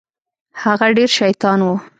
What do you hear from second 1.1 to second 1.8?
شيطان و.